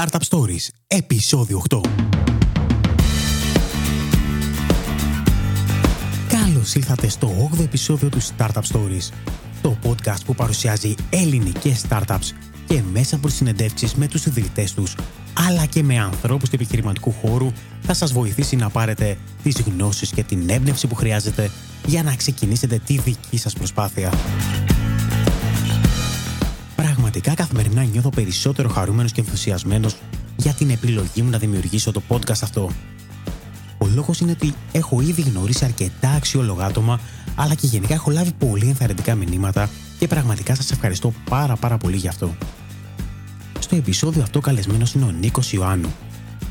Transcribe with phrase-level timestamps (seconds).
[0.00, 1.80] Startup Stories, επεισόδιο 8.
[6.28, 9.10] Καλώς ήλθατε στο 8ο επεισόδιο του Startup Stories,
[9.62, 12.30] το podcast που παρουσιάζει ελληνικές startups
[12.66, 14.96] και μέσα από τις συνεντεύξεις με τους ιδρυτές τους,
[15.48, 20.22] αλλά και με ανθρώπους του επιχειρηματικού χώρου, θα σας βοηθήσει να πάρετε τις γνώσεις και
[20.22, 21.50] την έμπνευση που χρειάζεται
[21.86, 24.12] για να ξεκινήσετε τη δική σας προσπάθεια.
[26.76, 29.96] Πραγματικά καθημερινά νιώθω περισσότερο χαρούμενος και ενθουσιασμένος
[30.36, 32.70] για την επιλογή μου να δημιουργήσω το podcast αυτό.
[33.78, 37.00] Ο λόγος είναι ότι έχω ήδη γνωρίσει αρκετά αξιόλογα άτομα,
[37.34, 41.96] αλλά και γενικά έχω λάβει πολύ ενθαρρυντικά μηνύματα και πραγματικά σας ευχαριστώ πάρα πάρα πολύ
[41.96, 42.36] γι' αυτό.
[43.58, 45.94] Στο επεισόδιο αυτό καλεσμένος είναι ο Νίκος Ιωάννου.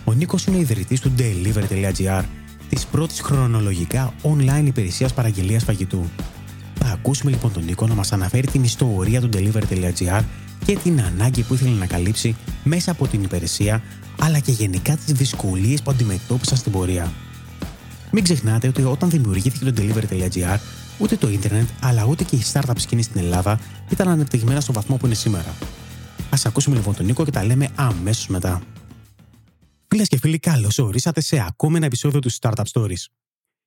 [0.05, 2.23] Ο Νίκος είναι ο ιδρυτής του Delivery.gr,
[2.69, 6.05] της πρώτης χρονολογικά online υπηρεσίας παραγγελίας φαγητού.
[6.87, 10.23] Θα ακούσουμε λοιπόν τον Νίκο να μας αναφέρει την ιστορία του Delivery.gr
[10.65, 13.83] και την ανάγκη που ήθελε να καλύψει μέσα από την υπηρεσία,
[14.19, 17.13] αλλά και γενικά τις δυσκολίες που αντιμετώπισαν στην πορεία.
[18.11, 20.57] Μην ξεχνάτε ότι όταν δημιουργήθηκε το Delivery.gr,
[20.97, 23.59] ούτε το ίντερνετ, αλλά ούτε και η startup σκηνή στην Ελλάδα
[23.89, 25.49] ήταν ανεπτυγμένα στο βαθμό που είναι σήμερα.
[26.29, 28.61] Α ακούσουμε λοιπόν τον Νίκο και τα λέμε αμέσως μετά.
[29.87, 33.05] Φίλες και φίλοι, καλώς ορίσατε σε ακόμα ένα επεισόδιο του Startup Stories.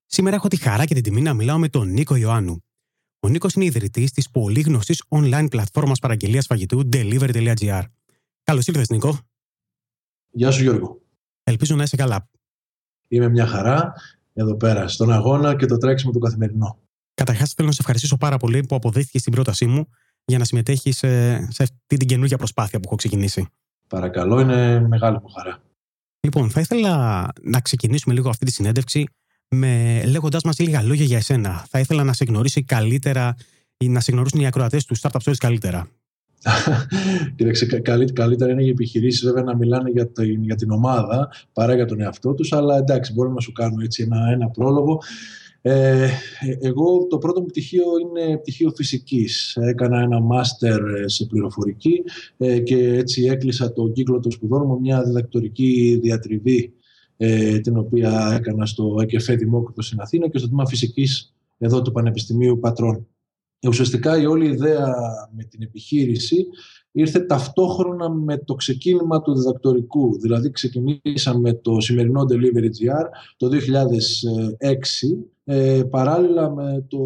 [0.07, 2.62] Σήμερα έχω τη χαρά και την τιμή να μιλάω με τον Νίκο Ιωάννου.
[3.29, 7.83] Ο Νίκος είναι ιδρυτής της πολύ γνωστής online πλατφόρμας παραγγελίας φαγητού Delivery.gr.
[8.43, 9.19] Καλώς ήρθες, Νίκο.
[10.31, 11.01] Γεια σου, Γιώργο.
[11.43, 12.29] Ελπίζω να είσαι καλά.
[13.09, 13.93] Είμαι μια χαρά
[14.33, 16.79] εδώ πέρα, στον αγώνα και το τρέξιμο του καθημερινό.
[17.15, 19.89] Καταρχάς, θέλω να σε ευχαριστήσω πάρα πολύ που αποδέχθηκε την πρότασή μου
[20.25, 23.47] για να συμμετέχεις σε, σε αυτή την καινούργια προσπάθεια που έχω ξεκινήσει.
[23.89, 25.63] Παρακαλώ, είναι μεγάλη μου χαρά.
[26.20, 29.07] Λοιπόν, θα ήθελα να ξεκινήσουμε λίγο αυτή τη συνέντευξη
[29.49, 31.65] με, λέγοντας μας λίγα λόγια για εσένα.
[31.69, 33.37] Θα ήθελα να σε γνωρίσει καλύτερα
[33.77, 35.89] ή να σε γνωρίσουν οι ακροατές του Startup Stories καλύτερα;
[37.37, 37.67] Κοίταξε,
[38.13, 42.01] καλύτερα είναι οι επιχειρήσεις βέβαια να μιλάνε για την, για την ομάδα παρά για τον
[42.01, 45.01] εαυτό τους, αλλά εντάξει, μπορώ να σου κάνω έτσι ένα, ένα πρόλογο.
[45.63, 46.09] Ε,
[46.61, 49.57] εγώ το πρώτο μου πτυχίο είναι πτυχίο φυσικής.
[49.61, 52.03] Έκανα ένα μάστερ σε πληροφορική
[52.37, 56.73] ε, και έτσι έκλεισα το κύκλο των σπουδών μου μια διδακτορική διατριβή
[57.20, 61.92] ε, την οποία έκανα στο ΕΚΕΦΕ Δημόκριτο στην Αθήνα και στο τμήμα φυσικής εδώ του
[61.92, 63.06] Πανεπιστημίου Πατρών.
[63.61, 64.95] Ε, ουσιαστικά η όλη ιδέα
[65.36, 66.46] με την επιχείρηση
[66.92, 70.18] ήρθε ταυτόχρονα με το ξεκίνημα του διδακτορικού.
[70.20, 73.55] Δηλαδή ξεκινήσαμε το σημερινό Delivery GR το 2006
[75.45, 76.98] ε, παράλληλα με το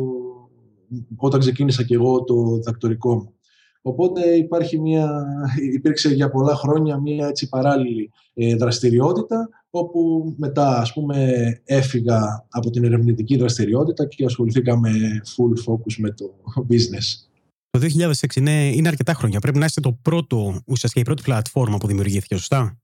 [1.17, 3.35] όταν ξεκίνησα και εγώ το διδακτορικό μου.
[3.83, 5.25] Οπότε υπάρχει μια,
[5.73, 11.27] υπήρξε για πολλά χρόνια μια έτσι παράλληλη ε, δραστηριότητα όπου μετά ας πούμε
[11.65, 14.91] έφυγα από την ερευνητική δραστηριότητα και ασχοληθήκαμε
[15.25, 16.35] full focus με το
[16.69, 17.27] business.
[17.71, 19.41] Το 2006 είναι, είναι αρκετά χρόνια.
[19.41, 22.82] Πρέπει να είστε το πρώτο, ουσιαστικά η πρώτη πλατφόρμα που δημιουργήθηκε, σωστά;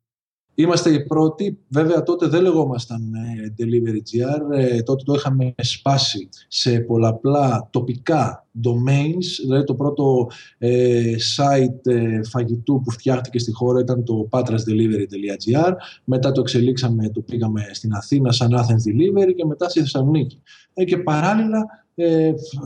[0.60, 1.58] Είμαστε οι πρώτοι.
[1.68, 4.58] Βέβαια τότε δεν λεγόμασταν ε, Delivery GR.
[4.58, 9.24] Ε, τότε το είχαμε σπάσει σε πολλαπλά τοπικά domains.
[9.42, 11.92] Δηλαδή το πρώτο ε, site
[12.30, 15.72] φαγητού που φτιάχτηκε στη χώρα ήταν το patrasdelivery.gr.
[16.04, 20.42] Μετά το εξελίξαμε, το πήγαμε στην Αθήνα σαν Athens Delivery και μετά στη Θεσσαλονίκη.
[20.84, 21.66] και παράλληλα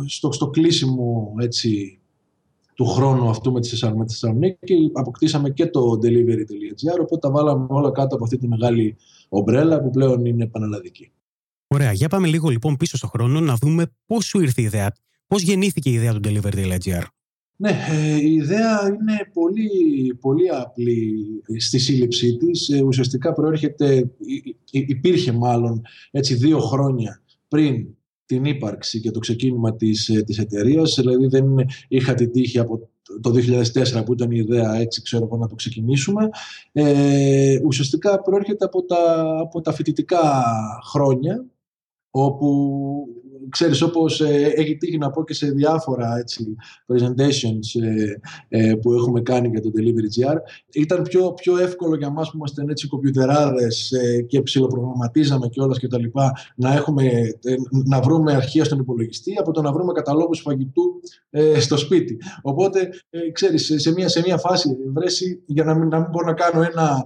[0.06, 2.01] στο, στο κλείσιμο έτσι,
[2.74, 3.68] του χρόνου αυτού με τη
[4.08, 8.96] Θεσσαλονίκη αποκτήσαμε και το delivery.gr οπότε τα βάλαμε όλα κάτω από αυτή τη μεγάλη
[9.28, 11.12] ομπρέλα που πλέον είναι πανελλαδική.
[11.66, 14.92] Ωραία, για πάμε λίγο λοιπόν πίσω στο χρόνο να δούμε πώς σου ήρθε η ιδέα,
[15.26, 17.02] πώς γεννήθηκε η ιδέα του delivery.gr.
[17.56, 21.12] Ναι, ε, η ιδέα είναι πολύ, πολύ απλή
[21.56, 22.68] στη σύλληψή της.
[22.68, 24.10] Ε, ουσιαστικά προέρχεται,
[24.70, 27.86] υπήρχε μάλλον έτσι δύο χρόνια πριν
[28.32, 30.94] την ύπαρξη και το ξεκίνημα της, ε, της εταιρείας.
[31.00, 31.44] Δηλαδή δεν
[31.88, 35.54] είχα την τύχη από το 2004 που ήταν η ιδέα έτσι ξέρω εγώ να το
[35.54, 36.28] ξεκινήσουμε.
[36.72, 40.44] Ε, ουσιαστικά προέρχεται από τα, από τα φοιτητικά
[40.90, 41.44] χρόνια
[42.10, 43.06] όπου
[43.48, 48.14] ξέρεις όπως ε, έχει τύχει να πω και σε διάφορα έτσι, presentations ε,
[48.48, 50.36] ε, που έχουμε κάνει για το Delivery GR
[50.72, 55.78] ήταν πιο, πιο εύκολο για μας που είμαστε έτσι κομπιουτεράδες ε, και ψιλοπρογραμματίζαμε και όλα
[55.78, 57.04] και τα λοιπά να, έχουμε,
[57.42, 61.00] ε, να βρούμε αρχεία στον υπολογιστή από το να βρούμε καταλόγους φαγητού
[61.60, 62.16] στο σπίτι.
[62.42, 62.88] Οπότε
[63.32, 66.62] ξέρεις σε μια, σε μια φάση βρέσει για να μην, να μην μπορώ να κάνω
[66.62, 67.04] ένα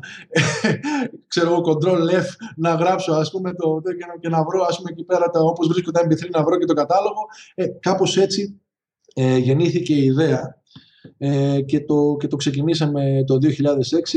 [1.32, 2.26] ξέρω εγώ control F
[2.56, 5.40] να γράψω ας πούμε το, και, να, και να βρω ας πούμε εκεί πέρα τα,
[5.40, 7.20] όπως βρίσκω τα MP3 να βρω και το κατάλογο.
[7.54, 8.60] Ε, κάπως έτσι
[9.14, 10.60] ε, γεννήθηκε η ιδέα
[11.18, 13.38] ε, και, το, και το ξεκινήσαμε το 2006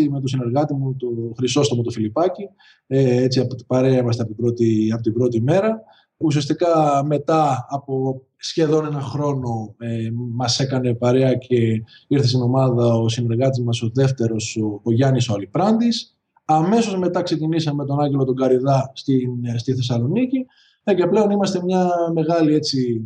[0.10, 2.50] με τον συνεργάτη μου, τον Χρυσόστομο το Φιλιππάκη.
[2.88, 5.82] Ε, έτσι από την παρέα είμαστε από την πρώτη, από την πρώτη μέρα.
[6.18, 13.10] ουσιαστικά μετά από σχεδόν ένα χρόνο ε, μας έκανε παρέα και ήρθε στην ομάδα ο
[13.10, 16.14] συνεργάτης μας ο δεύτερος, ο, ο Γιάννης ο Αλιπράντης.
[16.46, 20.44] Αμέσως μετά ξεκινήσαμε με τον Άγγελο τον Καριδά στην, στη Θεσσαλονίκη ε,
[20.94, 23.02] και πλέον είμαστε μια μεγάλη έτσι,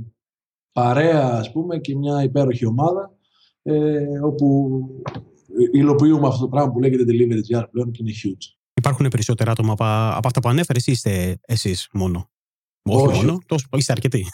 [0.71, 3.11] παρέα ας πούμε και μια υπέροχη ομάδα
[3.61, 4.79] ε, όπου
[5.73, 8.57] υλοποιούμε αυτό το πράγμα που λέγεται Delivery GR πλέον και είναι huge.
[8.73, 9.83] Υπάρχουν περισσότερα άτομα από,
[10.17, 12.29] από αυτά που ανέφερες ή είστε εσείς μόνο;
[12.83, 14.25] Όχι, Όχι μόνο, τόσο, είστε αρκετοί.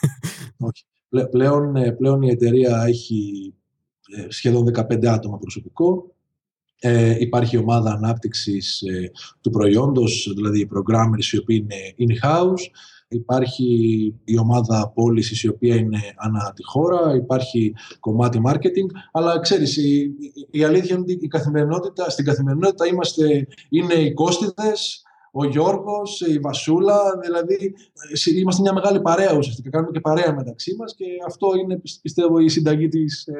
[0.57, 0.84] Όχι.
[1.31, 3.54] Πλέον, ε, πλέον η εταιρεία έχει
[4.18, 6.16] ε, σχεδόν 15 άτομα προσωπικό.
[6.81, 9.12] Ε, υπάρχει ομάδα ανάπτυξης ε,
[9.42, 12.63] του προϊόντος, δηλαδή οι programmers οι οποίοι είναι in-house.
[13.11, 13.65] Υπάρχει
[14.23, 20.11] η ομάδα πώλησης η οποία είναι ανά τη χώρα, υπάρχει κομμάτι marketing, αλλά ξέρεις, η,
[20.51, 26.39] η αλήθεια είναι ότι η καθημερινότητα, στην καθημερινότητα είμαστε, είναι οι κόστιδες, ο Γιώργος, η
[26.39, 27.73] Βασούλα, δηλαδή
[28.25, 32.39] ε, είμαστε μια μεγάλη παρέα ουσιαστικά, κάνουμε και παρέα μεταξύ μας και αυτό είναι πιστεύω
[32.39, 33.39] η συνταγή της, ε,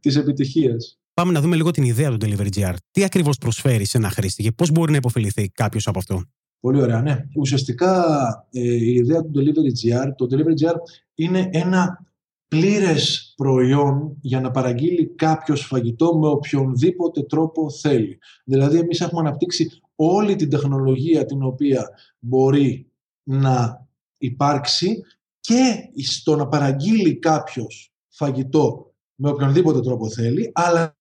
[0.00, 0.98] της επιτυχίας.
[1.14, 2.74] Πάμε να δούμε λίγο την ιδέα του Delivery GR.
[2.90, 6.22] Τι ακριβώς προσφέρει σε ένα χρήστη και πώς μπορεί να υποφεληθεί κάποιος από αυτό;
[6.60, 7.26] Πολύ ωραία, ναι.
[7.36, 8.04] Ουσιαστικά
[8.50, 10.74] ε, η ιδέα του Delivery GR, το Delivery GR
[11.14, 12.06] είναι ένα
[12.48, 18.18] πλήρες προϊόν για να παραγγείλει κάποιος φαγητό με οποιονδήποτε τρόπο θέλει.
[18.44, 22.90] Δηλαδή εμείς έχουμε αναπτύξει όλη την τεχνολογία την οποία μπορεί
[23.22, 23.86] να
[24.18, 25.02] υπάρξει
[25.40, 30.99] και στο να παραγγείλει κάποιος φαγητό με οποιονδήποτε τρόπο θέλει, αλλά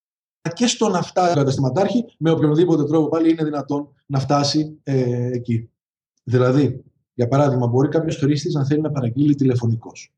[0.54, 5.30] και στο να φτάσει ο καταστηματάρχη με οποιονδήποτε τρόπο πάλι είναι δυνατόν να φτάσει ε,
[5.34, 5.70] εκεί.
[6.24, 6.84] Δηλαδή,
[7.14, 10.14] για παράδειγμα, μπορεί κάποιος χρήστης να θέλει να παραγγείλει τηλεφωνικός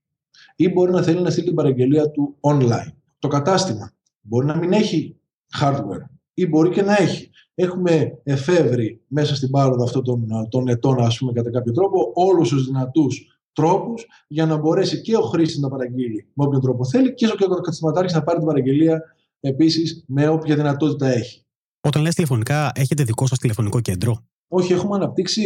[0.55, 2.91] ή μπορεί να θέλει να στείλει την παραγγελία του online.
[3.19, 3.91] Το κατάστημα
[4.21, 5.15] μπορεί να μην έχει
[5.59, 7.29] hardware ή μπορεί και να έχει.
[7.55, 12.49] Έχουμε εφεύρει μέσα στην πάροδο αυτών των, των ετών, ας πούμε, κατά κάποιο τρόπο, όλους
[12.49, 17.13] τους δυνατούς τρόπους για να μπορέσει και ο χρήστης να παραγγείλει με όποιον τρόπο θέλει
[17.13, 19.01] και ο καταστηματάρχης να πάρει την παραγγελία
[19.41, 21.45] επίσης με όποια δυνατότητα έχει.
[21.81, 25.43] Όταν λες τηλεφωνικά, έχετε δικό σας τηλεφωνικό κέντρο; Όχι, έχουμε αναπτύξει,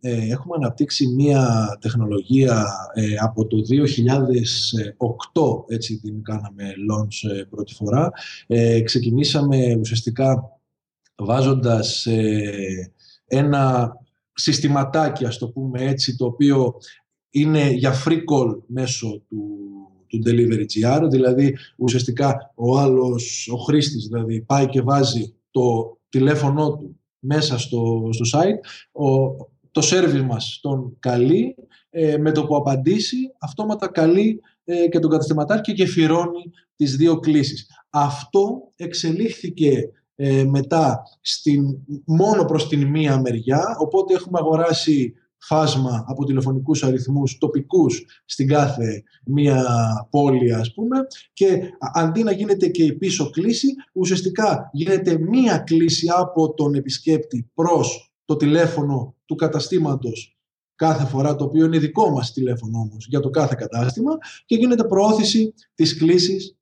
[0.00, 7.74] ε, έχουμε αναπτύξει μία τεχνολογία ε, από το 2008, έτσι την κάναμε launch ε, πρώτη
[7.74, 8.10] φορά.
[8.46, 10.52] Ε, ξεκινήσαμε ουσιαστικά
[11.16, 12.06] βάζοντας
[13.26, 13.92] ένα
[14.32, 16.74] συστηματάκι, ας το πούμε έτσι, το οποίο
[17.30, 19.58] είναι για free call μέσω του,
[20.08, 26.76] του Delivery GR, δηλαδή ουσιαστικά ο άλλος, ο χρήστης δηλαδή πάει και βάζει το τηλέφωνό
[26.76, 28.58] του μέσα στο, στο site,
[29.02, 29.36] ο,
[29.70, 31.54] το service μας τον καλεί,
[31.90, 37.18] ε, με το που απαντήσει αυτόματα καλεί ε, και τον καταστηματάρχη και φυρώνει τις δύο
[37.18, 37.66] κλήσεις.
[37.90, 41.64] Αυτό εξελίχθηκε ε, μετά στην,
[42.04, 49.02] μόνο προς την μία μεριά, οπότε έχουμε αγοράσει φάσμα από τηλεφωνικούς αριθμούς τοπικούς στην κάθε
[49.24, 49.64] μία
[50.10, 51.60] πόλη ας πούμε και
[51.94, 58.12] αντί να γίνεται και η πίσω κλίση ουσιαστικά γίνεται μία κλίση από τον επισκέπτη προς
[58.24, 60.38] το τηλέφωνο του καταστήματος
[60.74, 64.84] κάθε φορά το οποίο είναι δικό μας τηλέφωνο όμως για το κάθε κατάστημα και γίνεται
[64.84, 66.56] προώθηση της κλήσης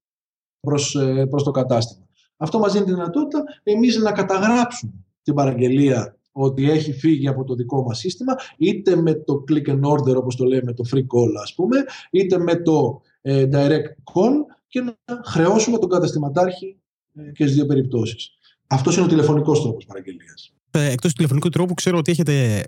[0.60, 2.06] προς, ε, προς το κατάστημα.
[2.36, 4.92] Αυτό μας δίνει τη δυνατότητα εμείς να καταγράψουμε
[5.22, 9.80] την παραγγελία ότι έχει φύγει από το δικό μας σύστημα, είτε με το click and
[9.80, 14.32] order, όπως το λέμε, το free call, ας πούμε, είτε με το ε, direct call
[14.66, 14.94] και να
[15.24, 16.76] χρεώσουμε τον καταστηματάρχη
[17.14, 18.30] ε, και στις δύο περιπτώσεις.
[18.66, 20.52] Αυτός είναι ο τηλεφωνικός τρόπος παραγγελίας.
[20.70, 22.64] Ε, εκτός του τηλεφωνικού τρόπου, ξέρω ότι έχετε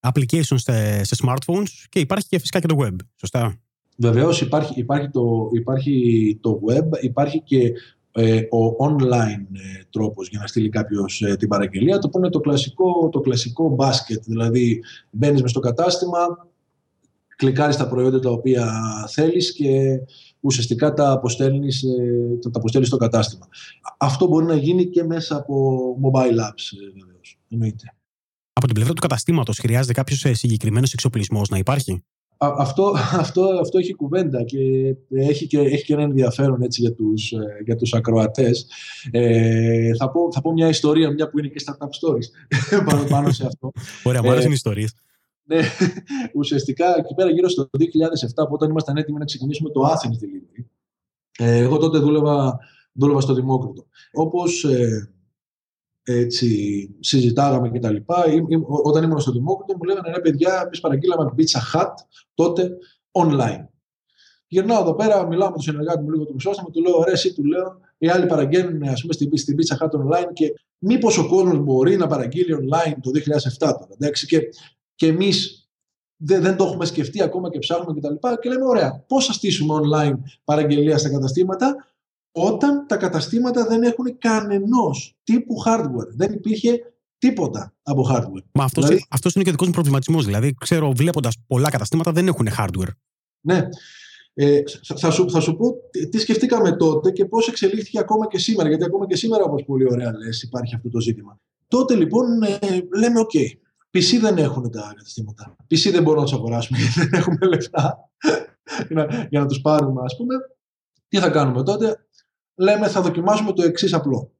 [0.00, 3.60] applications σε, σε smartphones και υπάρχει και φυσικά και το web, σωστά;
[3.96, 7.72] Βεβαίως υπάρχει, υπάρχει, το, υπάρχει το web, υπάρχει και ε,
[8.50, 12.40] ο online ε, τρόπος για να στείλει κάποιος ε, την παραγγελία, το που είναι το
[12.40, 16.48] κλασικό, το κλασικό μπάσκετ, δηλαδή μπαίνεις μες στο κατάστημα,
[17.36, 18.72] κλικάρεις τα προϊόντα τα οποία
[19.08, 20.00] θέλεις και
[20.40, 21.84] ουσιαστικά τα αποστέλνεις,
[22.42, 23.48] τα αποστέλνεις στο κατάστημα.
[23.98, 26.64] Αυτό μπορεί να γίνει και μέσα από mobile apps,
[26.94, 27.94] βεβαίως, εννοείται.
[28.52, 32.04] Από την πλευρά του καταστήματος χρειάζεται κάποιος συγκεκριμένος εξοπλισμός να υπάρχει;
[32.42, 32.92] Αυτό,
[33.24, 34.58] αυτό, αυτό έχει κουβέντα και
[35.10, 38.66] έχει και, έχει και ένα ενδιαφέρον έτσι, για, τους, ε, για τους ακροατές.
[39.10, 43.30] Ε, θα, πω, θα πω μια ιστορία, μια που είναι και startup stories πάνω, πάνω
[43.30, 43.72] σε αυτό.
[44.04, 44.94] Ωραία, μου αρέσουν οι ιστορίες.
[45.44, 45.60] Ναι,
[46.40, 50.64] ουσιαστικά εκεί πέρα γύρω στο 2007, όταν ήμασταν έτοιμοι να ξεκινήσουμε το Athens Delivery,
[51.38, 52.58] ε, εγώ τότε δούλευα,
[52.92, 53.86] δούλευα στο Δημόκριτο.
[54.12, 55.12] Όπως ε,
[56.02, 58.24] έτσι, συζητάγαμε και τα λοιπά.
[58.82, 61.94] Όταν ήμουν στο Δημόκριτο μου λέγανε ρε παιδιά, εμεί παραγγείλαμε Pizza Hut
[62.34, 62.70] τότε
[63.12, 63.66] online.
[64.46, 67.34] Γυρνάω εδώ πέρα, μιλάω με τον συνεργάτη μου λίγο του Μισόσταμο, του λέω: Ωραία, εσύ
[67.34, 71.28] του λέω, οι άλλοι παραγγέλνουν ας πούμε, στην, στην Pizza Hut online και μήπως ο
[71.28, 73.88] κόσμος μπορεί να παραγγείλει online το 2007 τώρα.
[73.98, 74.40] Εντάξει, και,
[74.94, 75.68] και εμείς
[76.16, 78.14] δεν, δεν το έχουμε σκεφτεί ακόμα και ψάχνουμε κτλ.
[78.14, 81.76] Και, και λέμε, ωραία, πώς θα στήσουμε online παραγγελία στα καταστήματα,
[82.32, 86.08] όταν τα καταστήματα δεν έχουν κανενός τύπου hardware.
[86.14, 86.78] Δεν υπήρχε
[87.18, 88.44] τίποτα από hardware.
[88.52, 90.24] Μα αυτός, δηλαδή, αυτός είναι και ο δικός μου προβληματισμός.
[90.24, 92.92] Δηλαδή, ξέρω, βλέποντας πολλά καταστήματα δεν έχουν hardware.
[93.40, 93.68] Ναι.
[94.34, 94.62] Ε,
[94.96, 95.74] θα, σου, θα σου πω
[96.10, 99.86] τι σκεφτήκαμε τότε και πώς εξελίχθηκε ακόμα και σήμερα, γιατί ακόμα και σήμερα, όπως πολύ
[99.90, 101.40] ωραία λες, υπάρχει αυτό το ζήτημα.
[101.68, 102.58] Τότε λοιπόν ε,
[102.96, 103.46] λέμε, OK, okay,
[103.98, 105.56] PC δεν έχουν τα καταστήματα.
[105.70, 108.10] PC δεν μπορούμε να τους αγοράσουμε γιατί δεν έχουμε λεφτά
[108.88, 110.34] για να, για να τους πάρουμε, ας πούμε.
[111.08, 112.06] Τι θα κάνουμε τότε;
[112.54, 114.32] Λέμε, θα δοκιμάσουμε το εξής απλό.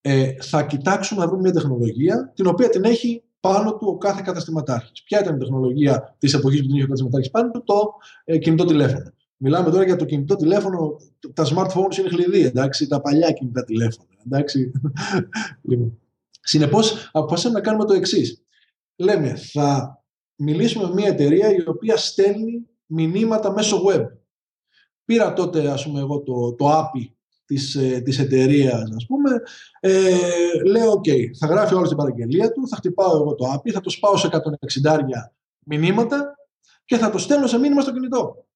[0.00, 4.22] Ε, θα κοιτάξουμε να βρούμε μια τεχνολογία την οποία την έχει πάνω του ο κάθε
[4.24, 5.02] καταστηματάρχης.
[5.02, 8.38] Ποια ήταν η τεχνολογία της εποχής που την είχε ο καταστηματάρχης πάνω του, το ε,
[8.38, 9.12] κινητό τηλέφωνο.
[9.36, 10.96] Μιλάμε τώρα για το κινητό τηλέφωνο.
[11.34, 14.08] Τα smartphones είναι χλιδή, εντάξει, τα παλιά κινητά τηλέφωνα.
[14.26, 14.72] Εντάξει.
[15.68, 15.98] λοιπόν.
[16.40, 18.42] Συνεπώς, αποφασίσαμε να κάνουμε το εξής.
[18.96, 19.98] Λέμε, θα
[20.36, 24.04] μιλήσουμε με μια εταιρεία η οποία στέλνει μηνύματα μέσω web.
[25.04, 27.17] Πήρα τότε, ας πούμε, εγώ το, το API
[27.48, 29.30] της, ε, της εταιρείας, ας πούμε,
[29.80, 30.10] ε,
[30.66, 33.90] λέω, OK, θα γράφει όλη την παραγγελία του, θα χτυπάω εγώ το API, θα το
[33.90, 35.32] σπάω σε 160
[35.64, 36.36] μηνύματα
[36.84, 38.46] και θα το στέλνω σε μήνυμα στο κινητό.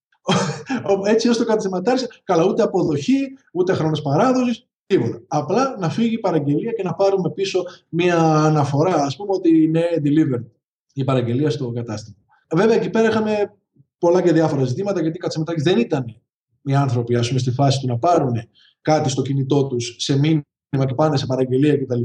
[1.05, 3.19] Έτσι ώστε ο καταστηματάρχης, καλά, ούτε αποδοχή,
[3.53, 5.23] ούτε χρόνος παράδοσης, τίποτα.
[5.27, 9.85] Απλά να φύγει η παραγγελία και να πάρουμε πίσω μια αναφορά, ας πούμε, ότι είναι
[10.05, 10.45] delivered
[10.93, 12.17] η παραγγελία στο κατάστημα.
[12.55, 13.55] Βέβαια, εκεί πέρα είχαμε
[13.99, 16.21] πολλά και διάφορα ζητήματα, γιατί οι καταστηματάρχε δεν ήταν
[16.63, 18.35] οι άνθρωποι, ας πούμε, στη φάση του να πάρουν
[18.83, 20.45] κάτι στο κινητό τους σε μήνυμα
[20.87, 22.03] και πάνε σε παραγγελία κτλ.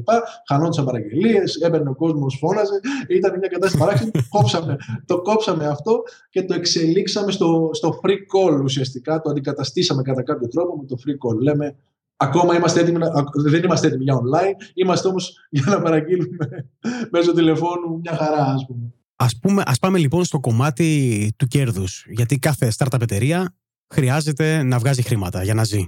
[0.48, 2.79] Χανόντουσαν παραγγελίες, έπαιρνε ο κόσμος, φώναζε.
[3.07, 4.12] Ήταν μια κατάσταση παράξενη.
[4.29, 9.22] κόψαμε, το κόψαμε αυτό και το εξελίξαμε στο, στο free call ουσιαστικά.
[9.22, 11.38] Το αντικαταστήσαμε κατά κάποιο τρόπο με το free call.
[11.41, 11.75] Λέμε,
[12.17, 12.98] ακόμα είμαστε έτοιμοι,
[13.34, 16.69] δεν είμαστε έτοιμοι για online, είμαστε όμως για να παραγγείλουμε
[17.12, 18.91] μέσω τηλεφώνου μια χαρά, ας πούμε.
[19.15, 23.55] Ας, πούμε, ας πάμε λοιπόν στο κομμάτι του κέρδους, γιατί κάθε startup εταιρεία
[23.93, 25.86] χρειάζεται να βγάζει χρήματα για να ζει.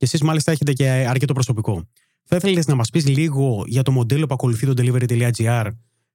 [0.00, 1.88] Και εσείς μάλιστα έχετε και αρκετό προσωπικό.
[2.24, 5.66] Θα ήθελε να μας πεις λίγο για το μοντέλο που ακολουθεί το delivery.gr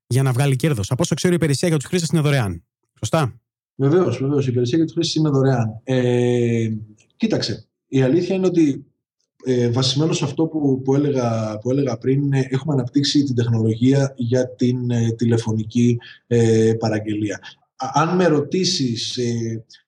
[0.08, 0.92] για να βγάλει κέρδος.
[0.92, 2.63] Από όσο ξέρω, η υπηρεσία για τους χρήστες είναι δωρεάν.
[3.00, 3.39] Σωστά;
[3.75, 4.46] Βεβαίως, βεβαίως.
[4.46, 5.82] Η υπηρεσία για τους χρήστες είναι δωρεάν.
[5.84, 6.68] Ε,
[7.15, 7.68] κοίταξε.
[7.88, 8.86] Η αλήθεια είναι ότι
[9.46, 14.13] ε, βασισμένος σε αυτό που, που, έλεγα, που έλεγα πριν, ε, έχουμε αναπτύξει την τεχνολογία
[14.18, 17.39] για την ε, τηλεφωνική ε, παραγγελία.
[17.75, 19.20] Αν με ρωτήσεις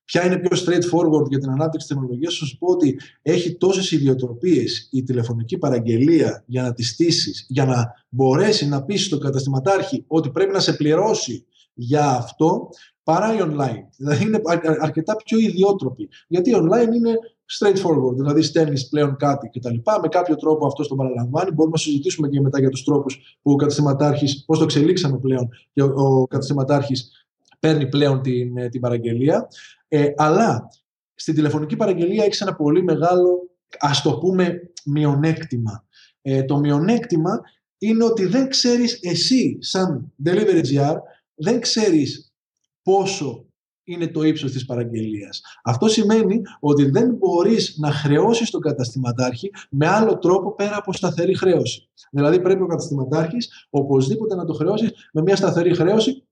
[0.07, 4.89] Ποια είναι πιο straightforward για την ανάπτυξη τεχνολογίας, θα σου πω ότι έχει τόσες ιδιοτροπίες
[4.91, 10.29] η τηλεφωνική παραγγελία για να τη στήσεις, για να μπορέσει να πείσει τον καταστηματάρχη ότι
[10.29, 12.69] πρέπει να σε πληρώσει για αυτό,
[13.03, 13.83] παρά η online.
[13.97, 14.41] Δηλαδή είναι
[14.79, 16.09] αρκετά πιο ιδιότροπη.
[16.27, 17.13] Γιατί η online είναι
[17.59, 19.75] straightforward, δηλαδή στέλνεις πλέον κάτι κτλ.
[20.01, 21.51] Με κάποιο τρόπο αυτό το παραλαμβάνει.
[21.51, 25.49] Μπορούμε να συζητήσουμε και μετά για τους τρόπους που ο καταστηματάρχης, πώς το εξελίξαμε πλέον
[25.73, 27.11] και ο, ο καταστηματάρχης
[27.59, 29.47] παίρνει πλέον την, ε, την παραγγελία.
[29.87, 30.69] Ε, αλλά
[31.15, 35.85] στην τηλεφωνική παραγγελία έχεις ένα πολύ μεγάλο, ας το πούμε, μειονέκτημα.
[36.21, 37.41] Ε, το μειονέκτημα
[37.77, 40.95] είναι ότι δεν ξέρεις εσύ, σαν delivery GR,
[41.35, 42.33] δεν ξέρεις
[42.81, 43.47] πόσο
[43.83, 45.41] είναι το ύψος της παραγγελίας.
[45.63, 51.35] Αυτό σημαίνει ότι δεν μπορείς να χρεώσεις τον καταστηματάρχη με άλλο τρόπο πέρα από σταθερή
[51.35, 51.89] χρέωση.
[52.11, 56.26] Δηλαδή πρέπει ο καταστηματάρχης οπωσδήποτε να το χρεώσεις με μια σταθερή χρέωση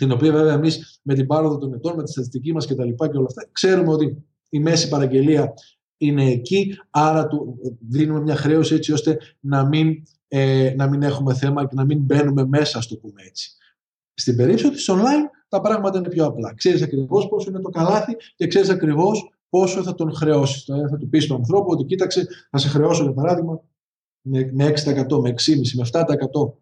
[0.00, 2.82] την οποία βέβαια εμείς με την πάροδο των ετών, με τη στατιστική μας κτλ.
[2.82, 5.52] Και, και όλα αυτά, ξέρουμε ότι η μέση παραγγελία
[5.96, 11.34] είναι εκεί, άρα του δίνουμε μια χρέωση έτσι ώστε να μην, ε, να μην έχουμε
[11.34, 13.50] θέμα και να μην μπαίνουμε μέσα, ας το πούμε έτσι.
[14.14, 16.54] Στην περίπτωση της online τα πράγματα είναι πιο απλά.
[16.54, 20.64] Ξέρεις ακριβώς πόσο είναι το καλάθι και ξέρεις ακριβώς πόσο θα τον χρεώσεις.
[20.64, 23.62] Θα του πεις στον ανθρώπου ότι κοίταξε, θα σε χρεώσω για παράδειγμα
[24.22, 26.52] με 6%, με 6,5%, με 7%.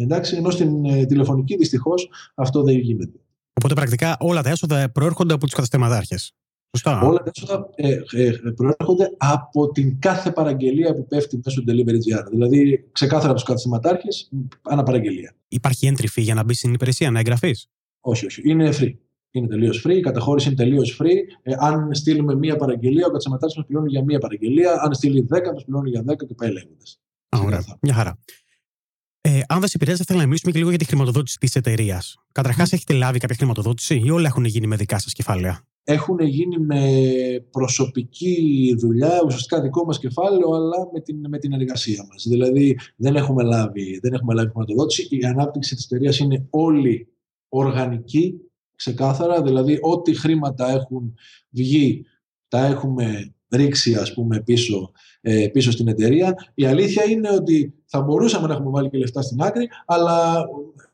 [0.00, 3.20] Εντάξει, ενώ στην ε, τηλεφωνική δυστυχώς αυτό δεν γίνεται.
[3.52, 6.34] Οπότε πρακτικά όλα τα έσοδα προέρχονται από τους καταστηματάρχες.
[6.76, 7.00] Σωστά.
[7.00, 11.94] Όλα τα έσοδα ε, ε, προέρχονται από την κάθε παραγγελία που πέφτει μέσω του delivery
[11.94, 12.24] GR.
[12.30, 14.30] Δηλαδή, ξεκάθαρα από τους καταστηματάρχες,
[14.62, 15.34] ανά παραγγελία.
[15.48, 18.42] Υπάρχει entry fee για να μπεις στην υπηρεσία, να εγγραφείς; Όχι, όχι.
[18.44, 18.94] Είναι free.
[19.30, 19.94] Είναι τελείως free.
[19.94, 21.16] Η καταχώρηση είναι τελείως free.
[21.42, 24.80] Ε, αν στείλουμε μία παραγγελία, ο καταστηματάρχης μας πληρώνει για μία παραγγελία.
[24.80, 27.00] Αν στείλει 10, μας πληρώνει για 10 και πάει λέγοντας.
[27.44, 27.64] Ωραία.
[27.80, 28.18] Μια χαρά.
[29.22, 31.56] Ε, αν δεν σε επηρεάζει, θα ήθελα να μιλήσουμε και λίγο για τη χρηματοδότηση της
[31.56, 32.16] εταιρείας.
[32.32, 32.72] Καταρχάς, mm.
[32.72, 36.82] έχετε λάβει κάποια χρηματοδότηση ή όλα έχουν γίνει με δικά σας κεφάλαια; Έχουν γίνει με
[37.50, 42.26] προσωπική δουλειά, ουσιαστικά δικό μας κεφάλαιο, αλλά με την, με την εργασία μας.
[42.28, 45.08] Δηλαδή, δεν έχουμε, λάβει, δεν έχουμε λάβει χρηματοδότηση.
[45.10, 47.08] Η ανάπτυξη της εταιρείας είναι όλη
[47.48, 48.34] οργανική,
[48.76, 49.42] ξεκάθαρα.
[49.42, 51.14] Δηλαδή, ό,τι χρήματα έχουν
[51.50, 52.04] βγει,
[52.48, 56.34] τα έχουμε ρίξει ας πούμε πίσω, ε, πίσω στην εταιρεία.
[56.54, 60.44] Η αλήθεια είναι ότι θα μπορούσαμε να έχουμε βάλει και λεφτά στην άκρη, αλλά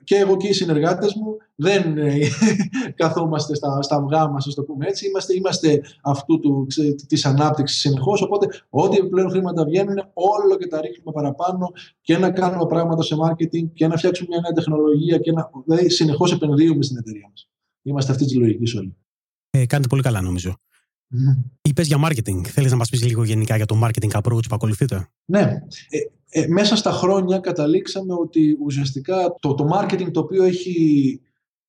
[0.05, 2.19] και εγώ και οι συνεργάτες μου δεν ε,
[3.01, 5.07] καθόμαστε στα, στα αυγά μας, το πούμε έτσι.
[5.07, 6.67] Είμαστε, είμαστε αυτού του,
[7.07, 12.31] της ανάπτυξης συνεχώς, οπότε ό,τι επιπλέον χρήματα βγαίνουν, όλο και τα ρίχνουμε παραπάνω και να
[12.31, 16.83] κάνουμε πράγματα σε marketing και να φτιάξουμε μια νέα τεχνολογία και να, δηλαδή συνεχώς επενδύουμε
[16.83, 17.49] στην εταιρεία μας.
[17.83, 18.97] Είμαστε αυτή της λογικής όλοι.
[19.51, 20.57] Ε, κάνετε πολύ καλά νομίζω.
[21.15, 21.45] Mm.
[21.63, 22.47] Είπες για marketing.
[22.47, 25.41] Θέλεις να μας πεις λίγο γενικά για το marketing approach που ακολουθείτε; Ναι.
[25.41, 25.99] Ε,
[26.37, 31.21] ε, μέσα στα χρόνια καταλήξαμε ότι ουσιαστικά το, το marketing το οποίο έχει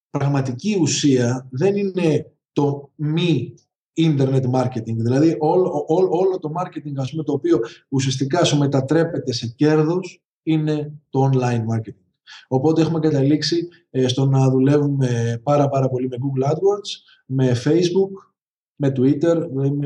[0.09, 3.53] πραγματική ουσία δεν είναι το μη
[3.97, 4.95] internet marketing.
[4.95, 7.59] Δηλαδή όλο, όλο, όλο το marketing ας πούμε, το οποίο
[7.89, 12.05] ουσιαστικά σου μετατρέπεται σε κέρδος είναι το online marketing.
[12.47, 16.89] Οπότε έχουμε καταλήξει ε, στο να δουλεύουμε πάρα πάρα πολύ με Google AdWords,
[17.25, 18.27] με Facebook,
[18.77, 19.35] με Twitter,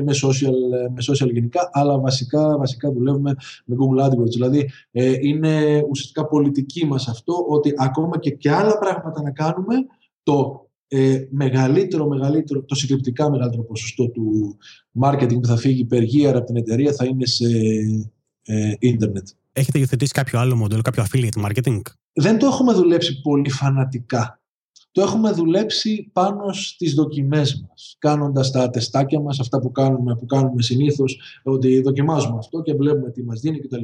[0.04, 0.54] με social,
[0.94, 3.34] με social γενικά, αλλά βασικά, βασικά δουλεύουμε
[3.64, 4.30] με Google AdWords.
[4.30, 9.74] Δηλαδή, ε, είναι ουσιαστικά πολιτική μας αυτό, ότι ακόμα και, και άλλα πράγματα να κάνουμε,
[10.22, 14.56] το ε, μεγαλύτερο, μεγαλύτερο, το συντριπτικά μεγαλύτερο ποσοστό του
[15.00, 17.46] marketing που θα φύγει per year από την εταιρεία θα είναι σε
[18.42, 19.28] ε, ίντερνετ.
[19.52, 21.80] Έχετε υιοθετήσει κάποιο άλλο μοντέλο, κάποιο affiliate marketing?
[22.12, 24.41] Δεν το έχουμε δουλέψει πολύ φανατικά
[24.92, 30.26] το έχουμε δουλέψει πάνω στις δοκιμές μας, κάνοντας τα τεστάκια μας, αυτά που κάνουμε, που
[30.26, 33.82] κάνουμε συνήθως, ότι δοκιμάζουμε αυτό και βλέπουμε τι μας δίνει κτλ.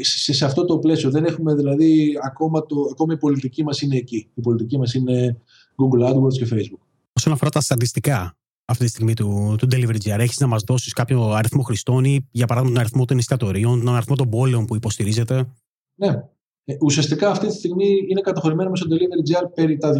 [0.00, 3.96] Σε, σε αυτό το πλαίσιο δεν έχουμε δηλαδή, ακόμα, το, ακόμα η πολιτική μας είναι
[3.96, 4.30] εκεί.
[4.34, 5.40] Η πολιτική μας είναι
[5.76, 6.86] Google AdWords και Facebook.
[7.12, 10.92] Όσον αφορά τα στατιστικά αυτή τη στιγμή του, του Delivery GR, έχεις να μας δώσεις
[10.92, 14.76] κάποιο αριθμό χρηστών ή για παράδειγμα τον αριθμό των εστιατορίων, τον αριθμό των πόλεων που
[14.76, 15.48] υποστηρίζετε.
[15.94, 16.22] Ναι,
[16.68, 19.98] ε, ουσιαστικά αυτή τη στιγμή είναι καταχωρημένο με στο Delivery GR περί τα 2.500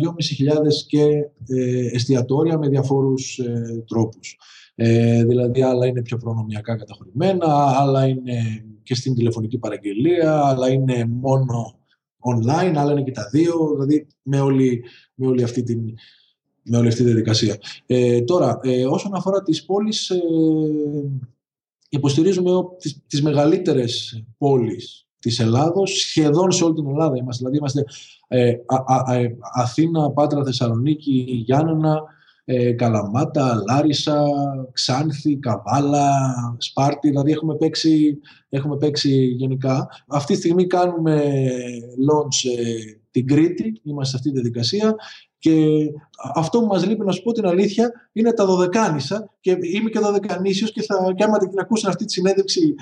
[0.86, 1.04] και
[1.46, 4.38] ε, εστιατόρια με διαφόρους ε, τρόπους.
[4.74, 7.46] Ε, δηλαδή άλλα είναι πιο προνομιακά καταχωρημένα,
[7.80, 11.78] άλλα είναι και στην τηλεφωνική παραγγελία, άλλα είναι μόνο
[12.34, 15.94] online, άλλα είναι και τα δύο, δηλαδή με όλη, με όλη αυτή την,
[16.62, 17.56] με όλη αυτή τη διαδικασία.
[17.86, 20.20] Ε, τώρα, ε, όσον αφορά τις πόλεις, ε,
[21.88, 27.38] υποστηρίζουμε τις, τις μεγαλύτερες πόλεις Της Ελλάδος, σχεδόν σε όλη την Ελλάδα είμαστε.
[27.38, 27.84] Δηλαδή είμαστε
[28.28, 32.02] ε, ε, Αθήνα, Πάτρα, Θεσσαλονίκη, Γιάννενα,
[32.44, 34.24] ε, Καλαμάτα, Λάρισα,
[34.72, 39.88] Ξάνθη, Καβάλα, Σπάρτη, δηλαδή έχουμε παίξει, έχουμε παίξει γενικά.
[40.06, 41.22] Αυτή τη στιγμή κάνουμε
[42.10, 42.50] launch
[43.10, 44.94] την Κρήτη, είμαστε σε αυτή τη διαδικασία
[45.38, 45.54] και
[46.34, 49.98] αυτό που μας λείπει, να σου πω την αλήθεια, είναι τα δωδεκάνησα και είμαι και
[49.98, 52.74] δωδεκανήσιος και, θα, και άμα την ακούσουν αυτή τη συνέντευξη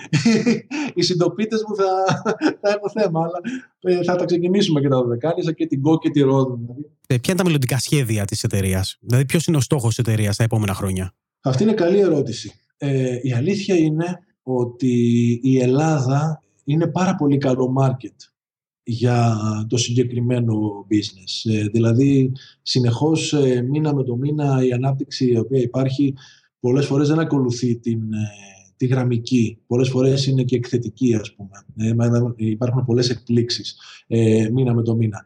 [0.94, 2.22] οι συντοπίτες μου θα,
[2.60, 3.40] θα έχω θέμα, αλλά
[3.80, 6.58] ε, θα τα ξεκινήσουμε και τα δωδεκάνησα και την ΚΟ και τη ΡΟΔ.
[6.60, 6.90] Δηλαδή.
[7.06, 10.36] Ε, ποια είναι τα μελλοντικά σχέδια της εταιρείας, δηλαδή ποιος είναι ο στόχος της εταιρείας
[10.36, 12.52] τα επόμενα χρόνια; Αυτή είναι καλή ερώτηση.
[12.76, 14.94] Ε, η αλήθεια είναι ότι
[15.42, 18.33] η Ελλάδα είναι πάρα πολύ καλό market
[18.84, 19.36] για
[19.68, 21.52] το συγκεκριμένο business.
[21.52, 26.14] Ε, δηλαδή, συνεχώς ε, μήνα με το μήνα η ανάπτυξη η οποία υπάρχει
[26.60, 28.28] πολλές φορές δεν ακολουθεί την, ε,
[28.76, 29.58] τη γραμμική.
[29.66, 31.50] Πολλές φορές είναι και εκθετική, ας πούμε.
[32.36, 33.78] υπάρχουν πολλές εκπλήξεις
[34.52, 35.24] μήνα με το μήνα.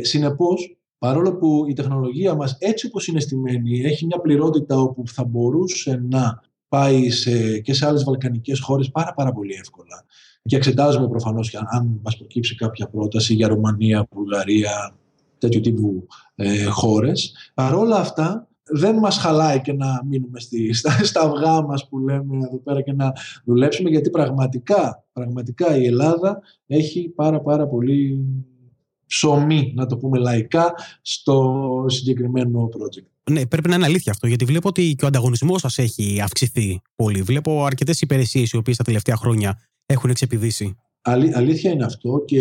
[0.00, 5.24] συνεπώς, παρόλο που η τεχνολογία μας έτσι όπως είναι στημένη έχει μια πληρότητα όπου θα
[5.24, 10.04] μπορούσε να πάει σε, και σε άλλες βαλκανικές χώρες πάρα, πάρα πολύ εύκολα
[10.46, 14.94] και εξετάζουμε προφανώς αν μας προκύψει κάποια πρόταση για Ρουμανία, Βουλγαρία,
[15.38, 17.32] τέτοιου τύπου ε, χώρες.
[17.54, 21.98] Παρ' όλα αυτά, δεν μας χαλάει και να μείνουμε στη, στα, στα αυγά μας που
[21.98, 23.12] λέμε εδώ πέρα και να
[23.44, 28.24] δουλέψουμε γιατί πραγματικά, πραγματικά η Ελλάδα έχει πάρα πάρα πολύ
[29.06, 33.06] ψωμί, να το πούμε λαϊκά, στο συγκεκριμένο project.
[33.30, 36.80] Ναι, πρέπει να είναι αλήθεια αυτό, γιατί βλέπω ότι και ο ανταγωνισμός σας έχει αυξηθεί
[36.96, 37.22] πολύ.
[37.22, 40.76] Βλέπω αρκετές υπηρεσίες οι οποίες τα τελευταία χρόνια έχουν εξεπηδήσει.
[41.06, 42.40] Αλή, αλήθεια είναι αυτό και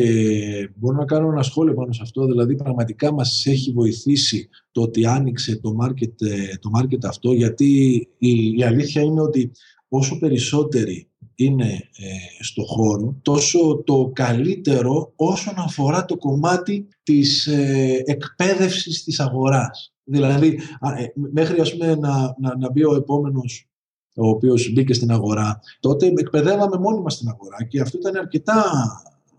[0.76, 2.26] μπορώ να κάνω ένα σχόλιο πάνω σε αυτό.
[2.26, 7.94] Δηλαδή, πραγματικά μας έχει βοηθήσει το ότι άνοιξε το market, ε, το market αυτό, γιατί
[8.18, 9.52] η, η αλήθεια είναι ότι
[9.88, 18.04] όσο περισσότεροι είναι ε, στο χώρο, τόσο το καλύτερο όσον αφορά το κομμάτι της ε,
[18.06, 19.94] εκπαίδευσης της αγοράς.
[20.04, 20.60] Δηλαδή,
[20.98, 23.68] ε, μέχρι ας πούμε, να, να, να μπει ο επόμενος
[24.16, 28.64] ο οποίος μπήκε στην αγορά, τότε εκπαιδεύαμε μόνοι μας στην αγορά και αυτό ήταν αρκετά,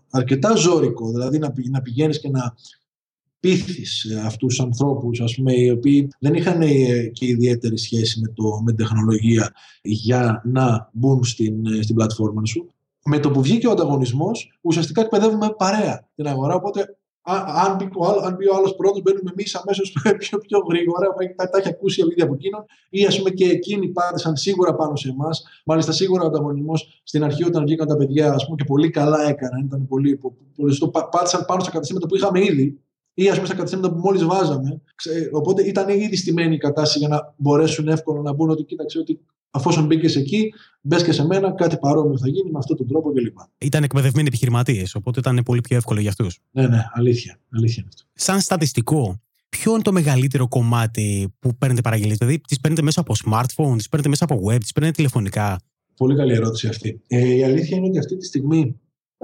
[0.09, 1.11] αρκετά ζώρικο.
[1.11, 2.55] Δηλαδή να, να πηγαίνεις και να
[3.39, 8.73] πείθεις αυτούς τους ανθρώπους, οι οποίοι δεν είχαν ε, και ιδιαίτερη σχέση με, το, με
[8.73, 12.69] την τεχνολογία για να μπουν στην, ε, στην πλατφόρμα σου.
[13.05, 16.55] Με το που βγήκε ο ανταγωνισμός, ουσιαστικά εκπαιδεύουμε παρέα την αγορά.
[16.55, 17.89] Οπότε αν, πει,
[18.23, 21.07] αν πει ο άλλος πρώτος, μπαίνουμε εμείς αμέσως πιο, πιο γρήγορα.
[21.35, 22.65] Τα, τα έχει ακούσει η από εκείνον.
[22.89, 25.43] Ή ας πούμε και εκείνοι πάτησαν σίγουρα πάνω σε εμάς.
[25.65, 29.29] Μάλιστα, σίγουρα ο ανταγωνισμός στην αρχή, όταν βγήκαν τα παιδιά, ας πούμε, και πολύ καλά
[29.29, 29.65] έκαναν.
[29.65, 30.15] Ήταν πολύ,
[30.55, 32.79] πολύ, πάτησαν πάνω στα καταστήματα που είχαμε ήδη
[33.17, 34.81] ή ας πούμε στα καταστήματα που μόλις βάζαμε.
[35.31, 39.19] Οπότε ήταν ήδη στημένη η κατάσταση για να μπορέσουν εύκολα να μπουν ότι κοίταξε ότι
[39.55, 43.11] αφόσον μπήκες εκεί, μπες και σε μένα, κάτι παρόμοιο θα γίνει με αυτόν τον τρόπο
[43.13, 43.37] κλπ.
[43.57, 46.39] Ήταν εκπαιδευμένοι επιχειρηματίες, οπότε ήταν πολύ πιο εύκολο για αυτούς.
[46.51, 47.39] Ναι, ναι, αλήθεια.
[47.49, 48.03] αλήθεια είναι αυτό.
[48.13, 53.13] Σαν στατιστικό, ποιο είναι το μεγαλύτερο κομμάτι που παίρνετε παραγγελίες, Δηλαδή, τις παίρνετε μέσα από
[53.25, 55.59] smartphone, τις παίρνετε μέσα από web, τις παίρνετε τηλεφωνικά;
[55.97, 57.01] Πολύ καλή ερώτηση αυτή.
[57.07, 58.79] Ε, η αλήθεια είναι ότι αυτή τη στιγμή,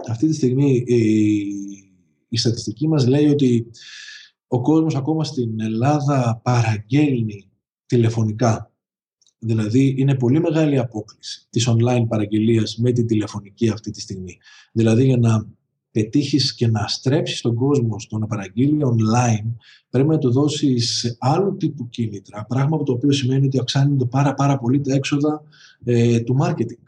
[0.07, 0.99] αυτή τη στιγμή η,
[2.29, 3.65] η στατιστική μας λέει ότι
[4.47, 7.49] ο κόσμος ακόμα στην Ελλάδα παραγγέλνει
[7.85, 8.70] τηλεφωνικά.
[9.43, 14.37] Δηλαδή είναι πολύ μεγάλη απόκληση της online παραγγελίας με την τηλεφωνική αυτή τη στιγμή.
[14.71, 15.47] Δηλαδή για να
[15.91, 19.51] πετύχεις και να στρέψεις τον κόσμο στο να παραγγείλει online
[19.89, 24.33] πρέπει να του δώσεις άλλου τύπου κίνητρα, πράγμα που το οποίο σημαίνει ότι αυξάνεται πάρα,
[24.33, 25.43] πάρα πολύ τα έξοδα
[25.83, 26.83] ε, του marketing.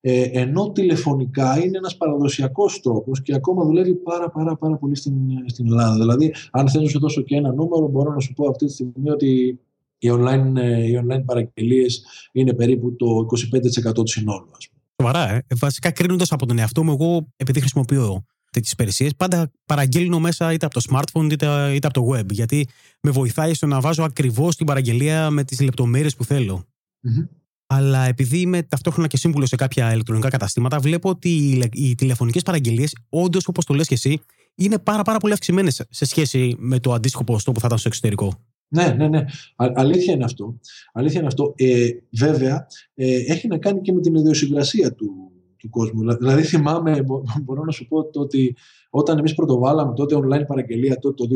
[0.00, 5.14] Ε, ενώ τηλεφωνικά είναι ένας παραδοσιακός τρόπος και ακόμα δουλεύει πάρα πάρα πάρα πολύ στην,
[5.46, 5.94] στην Ελλάδα.
[5.94, 8.72] Δηλαδή, αν θέλω να σου δώσω και ένα νούμερο, μπορώ να σου πω αυτή τη
[8.72, 9.60] στιγμή ότι
[10.02, 14.50] οι online, ε, οι online παραγγελίες είναι περίπου το 25% του συνόλου.
[14.56, 14.82] Ας πούμε.
[15.00, 15.44] Σοβαρά, ε.
[15.56, 20.66] Βασικά κρίνοντας από τον εαυτό μου, εγώ επειδή χρησιμοποιώ τέτοιες υπηρεσίες, πάντα παραγγέλνω μέσα είτε
[20.66, 22.30] από το smartphone είτε, είτε από το web.
[22.30, 22.68] Γιατί
[23.00, 26.64] με βοηθάει στο να βάζω ακριβώς την παραγγελία με τις λεπτομέρειες που θέλω.
[26.64, 27.28] Mm-hmm.
[27.66, 31.28] Αλλά επειδή είμαι ταυτόχρονα και σύμβουλος σε κάποια ηλεκτρονικά καταστήματα, βλέπω ότι
[31.72, 34.20] οι τηλεφωνικές παραγγελίες, όντως όπως το λες και εσύ,
[34.54, 37.88] είναι πάρα, πάρα πολύ αυξημένες σε σχέση με το αντίστοιχο ποσοστό που θα ήταν στο
[37.88, 38.40] εξωτερικό.
[38.72, 39.18] Ναι, ναι, ναι.
[39.56, 40.58] Α, αλήθεια είναι αυτό.
[40.92, 41.54] Αλήθεια είναι αυτό.
[41.56, 46.16] Ε, βέβαια, ε, έχει να κάνει και με την ιδιοσυγκρασία του, του κόσμου.
[46.16, 47.04] Δηλαδή, θυμάμαι,
[47.42, 48.56] μπορώ να σου πω το ότι
[48.90, 51.28] όταν εμείς πρωτοβάλαμε τότε online παραγγελία τότε το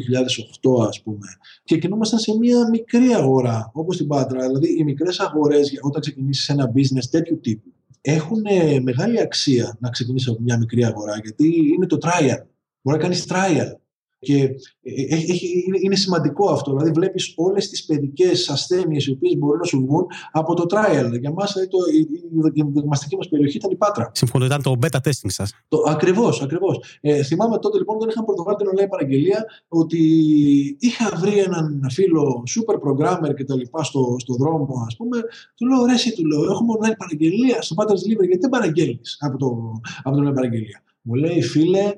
[0.82, 1.26] 2008 ας πούμε
[1.64, 4.46] και κινούμασταν σε μια μικρή αγορά όπως την Πάτρα.
[4.46, 8.42] Δηλαδή οι μικρές αγορές όταν ξεκινήσεις ένα business τέτοιου τύπου έχουν
[8.82, 12.42] μεγάλη αξία να ξεκινήσεις από μια μικρή αγορά γιατί είναι το trial.
[12.82, 13.85] Μπορεί να κάνεις trial.
[14.18, 14.42] Και
[14.82, 15.18] ε, ε,
[15.82, 16.70] είναι σημαντικό αυτό.
[16.70, 21.18] Δηλαδή, βλέπεις όλες τις παιδικές ασθένειες οι οποίες μπορούν να σου βγουν από το trial.
[21.20, 24.10] Για μας, η δοκιμαστική μας περιοχή ήταν η Πάτρα.
[24.14, 25.52] Συμφωνώ, ήταν το beta testing σας.
[25.86, 26.98] Ακριβώς, ακριβώς.
[27.00, 30.00] Ε, θυμάμαι τότε λοιπόν, όταν είχαμε πρωτοβάλει την online παραγγελία, ότι
[30.78, 35.18] είχα βρει έναν φίλο super programmer και τα λοιπά στο, στο δρόμο, ας πούμε.
[35.54, 39.16] Του λέω, ρε, εσύ, του λέω, έχουμε online παραγγελία στο Patter's Libre, γιατί δεν παραγγέλνεις
[39.20, 40.82] από, το, από την online παραγγελία.
[41.02, 41.92] Μου λέει, φίλε,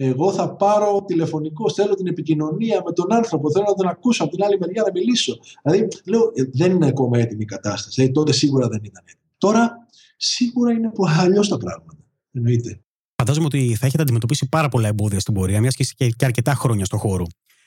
[0.00, 4.32] εγώ θα πάρω τηλεφωνικό, θέλω την επικοινωνία με τον άνθρωπο, θέλω να τον ακούσω από
[4.34, 5.38] την άλλη μεριά να μιλήσω.
[5.62, 8.02] Δηλαδή, λέω, ε, δεν είναι ακόμα έτοιμη η κατάσταση.
[8.02, 9.22] Ε, τότε σίγουρα δεν ήταν έτοιμη.
[9.38, 12.02] Τώρα, σίγουρα είναι αλλιώς τα πράγματα.
[12.32, 12.80] Εννοείται.
[13.16, 16.54] Φαντάζομαι ότι θα έχετε αντιμετωπίσει πάρα πολλά εμπόδια στην πορεία, μιας και είσαι και αρκετά
[16.54, 17.26] χρόνια στο χώρο.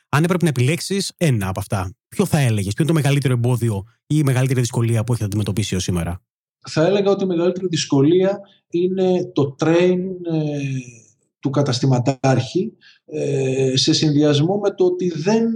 [0.09, 3.83] Αν έπρεπε να επιλέξεις ένα από αυτά, ποιο θα έλεγες, ποιο είναι το μεγαλύτερο εμπόδιο
[4.07, 6.21] ή η μεγαλύτερη δυσκολία που έχετε αντιμετωπίσει ως σήμερα;
[6.69, 8.39] Θα έλεγα ότι η μεγαλύτερη δυσκολία
[8.69, 9.97] είναι το train
[10.31, 11.00] ε,
[11.41, 12.73] του καταστηματάρχη
[13.05, 15.49] ε, σε συνδυασμό με το ότι δεν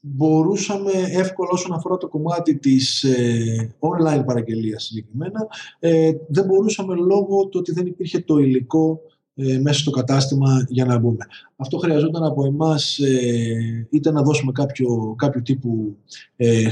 [0.00, 5.46] μπορούσαμε εύκολα όσον αφορά το κομμάτι της ε, online παραγγελίας συγκεκριμένα
[5.78, 9.00] ε, δεν μπορούσαμε λόγω του ότι δεν υπήρχε το υλικό
[9.62, 11.26] μέσα στο κατάστημα για να μπούμε.
[11.56, 12.98] Αυτό χρειαζόταν από εμάς
[13.90, 15.96] είτε να δώσουμε κάποιο, κάποιο τύπου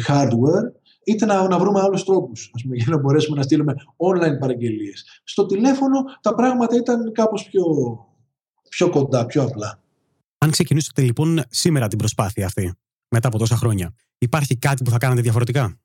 [0.09, 0.73] hardware
[1.05, 5.21] είτε να, να βρούμε άλλους τρόπους ας πούμε, για να μπορέσουμε να στείλουμε online παραγγελίες.
[5.25, 7.65] Στο τηλέφωνο τα πράγματα ήταν κάπως πιο,
[8.71, 9.81] πιο κοντά, πιο απλά.
[10.39, 12.75] Αν ξεκινήσετε λοιπόν σήμερα την προσπάθεια αυτή,
[13.09, 15.79] μετά από τόσα χρόνια, υπάρχει κάτι που θα κάνετε διαφορετικά;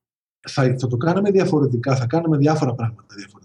[0.47, 3.44] Θα, θα το κάναμε διαφορετικά, θα κάνουμε διάφορα πράγματα διαφορετικά.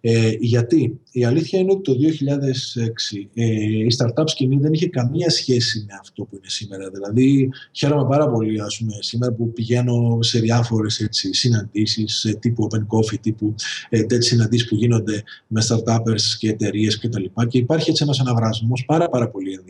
[0.00, 5.30] Ε, γιατί; Η αλήθεια είναι ότι το 2006 ε, η startup σκηνή δεν είχε καμία
[5.30, 6.90] σχέση με αυτό που είναι σήμερα.
[6.90, 12.86] Δηλαδή χαίρομαι πάρα πολύ ας πούμε, σήμερα που πηγαίνω σε διάφορες έτσι, συναντήσεις τύπου open
[12.96, 13.54] coffee, τύπου
[13.88, 17.22] ε, τέτοιες συναντήσεις που γίνονται με startuppers και εταιρείες κτλ.
[17.22, 19.60] Και, και υπάρχει έτσι ένας αναβρασμός πάρα, πάρα πολύ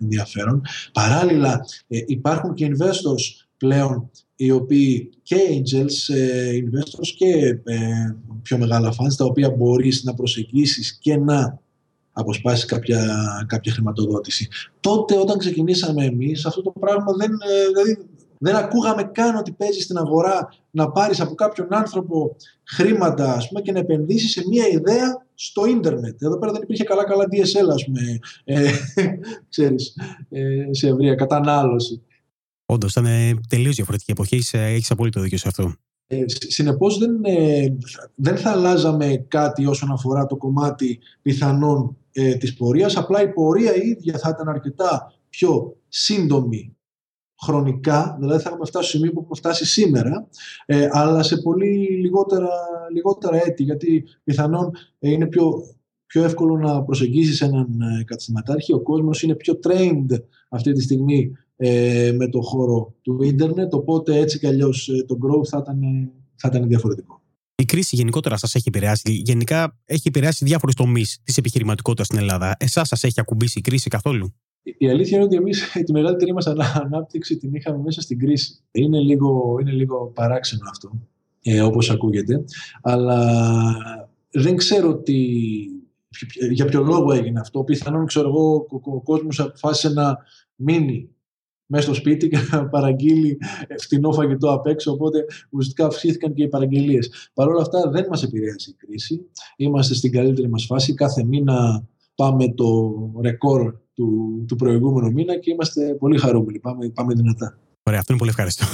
[0.00, 0.62] ενδιαφέρον.
[0.92, 4.10] Παράλληλα ε, υπάρχουν και investors πλέον
[4.44, 10.14] οι οποίοι και angels, ε, investors και ε, πιο μεγάλα funds, τα οποία μπορείς να
[10.14, 11.60] προσεγγίσεις και να
[12.12, 13.04] αποσπάσεις κάποια,
[13.48, 14.48] κάποια χρηματοδότηση.
[14.80, 17.98] Τότε όταν ξεκινήσαμε εμείς, αυτό το πράγμα δεν, ε, δηλαδή,
[18.38, 23.60] δεν ακούγαμε καν ότι παίζεις στην αγορά να πάρεις από κάποιον άνθρωπο χρήματα ας πούμε,
[23.60, 26.22] και να επενδύσεις σε μια ιδέα στο ίντερνετ.
[26.22, 28.70] Εδώ πέρα δεν υπήρχε καλά καλά DSL, ας πούμε, ε,
[29.50, 29.96] ξέρεις,
[30.28, 32.02] ε, σε ευρεία κατανάλωση.
[32.72, 33.06] Όντως, ήταν
[33.48, 34.40] τελείως διαφορετική εποχή.
[34.52, 35.74] Έχεις απόλυτο δίκιο σε αυτό.
[36.06, 37.76] Ε, Συνεπώς, δεν, ε,
[38.14, 42.96] δεν θα αλλάζαμε κάτι όσον αφορά το κομμάτι πιθανών ε, της πορείας.
[42.96, 46.76] Απλά η πορεία η ίδια θα ήταν αρκετά πιο σύντομη
[47.42, 50.28] χρονικά, δηλαδή θα έχουμε φτάσει στο σημείο που έχουμε φτάσει σήμερα,
[50.66, 52.48] ε, αλλά σε πολύ λιγότερα,
[52.92, 55.52] λιγότερα έτη, γιατί πιθανόν ε, είναι πιο,
[56.06, 58.72] πιο εύκολο να προσεγγίσεις έναν ε, καταστηματάρχη.
[58.72, 61.32] Ο κόσμος είναι πιο trained αυτή τη στιγμή
[61.64, 65.80] ε, με το χώρο του ίντερνετ, οπότε έτσι κι αλλιώς ε, το growth θα ήταν,
[66.34, 67.20] θα ήταν διαφορετικό.
[67.54, 69.12] Η κρίση γενικότερα σας έχει επηρεάσει.
[69.12, 72.56] Γενικά έχει επηρεάσει διάφορους τομείς της επιχειρηματικότητας στην Ελλάδα.
[72.58, 76.46] Εσάς σας έχει ακουμπήσει η κρίση καθόλου; Η αλήθεια είναι ότι εμείς τη μεγαλύτερη μας
[76.74, 78.58] ανάπτυξη την είχαμε μέσα στην κρίση.
[78.70, 80.90] Είναι λίγο, είναι λίγο παράξενο αυτό,
[81.42, 82.44] ε, όπως ακούγεται.
[82.82, 83.36] Αλλά
[84.30, 85.16] δεν ξέρω τι,
[86.50, 87.62] για ποιο λόγο έγινε αυτό.
[87.62, 90.18] Πιθανόν, ξέρω εγώ, ο, ο κόσμος αποφάσισε να
[90.54, 91.10] μείνει
[91.72, 93.38] μέσα στο σπίτι και να παραγγείλει
[93.78, 94.92] φτηνό φαγητό απ' έξω.
[94.92, 97.30] Οπότε ουσιαστικά αυξήθηκαν και οι παραγγελίες.
[97.34, 99.20] Παρ' όλα αυτά δεν μας επηρέασε η κρίση.
[99.56, 100.94] Είμαστε στην καλύτερη μας φάση.
[100.94, 106.58] Κάθε μήνα πάμε το ρεκόρ του, του προηγούμενου μήνα και είμαστε πολύ χαρούμενοι.
[106.58, 107.58] Πάμε, πάμε δυνατά.
[107.82, 108.66] Ωραία, αυτό είναι πολύ ευχαριστώ.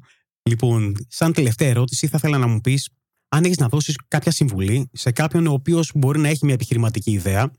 [0.50, 2.90] λοιπόν, σαν τελευταία ερώτηση, θα ήθελα να μου πεις
[3.28, 7.10] αν έχεις να δώσεις κάποια συμβουλή σε κάποιον ο οποίος μπορεί να έχει μια επιχειρηματική
[7.10, 7.50] ιδέα,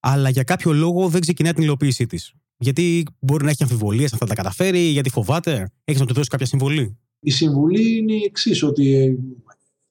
[0.00, 2.34] αλλά για κάποιο λόγο δεν ξεκινάει την υλοποίησή της.
[2.58, 5.70] Γιατί μπορεί να έχει αμφιβολίες αν θα τα καταφέρει, γιατί φοβάται.
[5.84, 6.98] Έχεις να του δώσεις κάποια συμβουλή.
[7.20, 9.18] Η συμβουλή είναι η εξής, ότι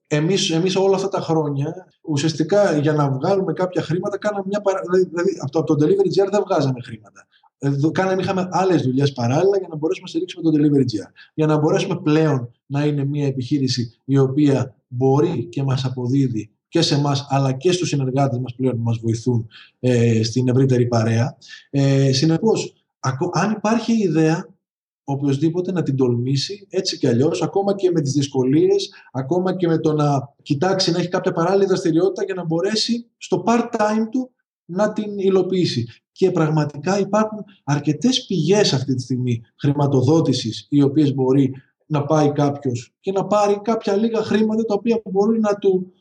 [0.07, 4.79] εμείς, εμείς όλα αυτά τα χρόνια ουσιαστικά για να βγάλουμε κάποια χρήματα κάναμε μια παρα...
[4.81, 7.27] δηλαδή, δηλαδή από το, από το Delivery GR δεν βγάζαμε χρήματα.
[7.59, 11.11] Εδώ κάναμε, είχαμε άλλες δουλειές παράλληλα για να μπορέσουμε να στηρίξουμε το Delivery GR.
[11.33, 16.83] Για να μπορέσουμε πλέον να είναι μια επιχείρηση η οποία μπορεί και μας αποδίδει και
[16.83, 19.47] σε εμάς, αλλά και στους συνεργάτες μας πλέον που μας βοηθούν
[19.79, 21.37] ε, στην ευρύτερη παρέα.
[21.69, 22.73] Ε, Συνεπώς,
[23.31, 24.55] αν υπάρχει ιδέα,
[25.03, 29.77] οποιοδήποτε να την τολμήσει έτσι κι αλλιώς, ακόμα και με τις δυσκολίες, ακόμα και με
[29.77, 34.31] το να κοιτάξει να έχει κάποια παράλληλη δραστηριότητα για να μπορέσει στο part-time του
[34.65, 35.87] να την υλοποιήσει.
[36.11, 41.53] Και πραγματικά υπάρχουν αρκετές πηγές αυτή τη στιγμή χρηματοδότησης, οι οποίες μπορεί
[41.85, 45.93] να πάει κάποιος και να πάρει κάποια λίγα χρήματα τα οποία μπορούν να, του,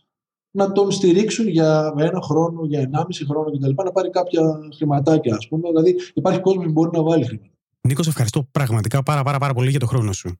[0.56, 3.82] να τον στηρίξουν για ένα χρόνο, για ενάμιση χρόνο κτλ.
[3.84, 5.68] Να πάρει κάποια χρηματάκια, ας πούμε.
[5.68, 7.50] Δηλαδή, υπάρχει κόσμο που μπορεί να βάλει χρήματα.
[7.80, 10.36] Νίκος, ευχαριστώ πραγματικά πάρα, πάρα, πάρα πολύ για το χρόνο σου.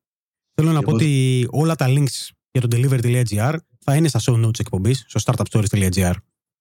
[0.54, 4.60] Θέλω να πω ότι όλα τα links για το delivery.gr θα είναι στα show notes
[4.60, 6.12] εκπομπής στο startupstories.gr.